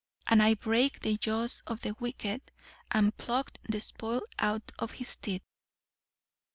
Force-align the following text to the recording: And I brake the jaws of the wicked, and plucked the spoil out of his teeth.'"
And 0.25 0.41
I 0.41 0.55
brake 0.55 1.01
the 1.01 1.15
jaws 1.15 1.61
of 1.67 1.81
the 1.81 1.95
wicked, 1.99 2.41
and 2.89 3.15
plucked 3.17 3.59
the 3.69 3.79
spoil 3.79 4.23
out 4.39 4.71
of 4.79 4.93
his 4.93 5.15
teeth.'" 5.17 5.43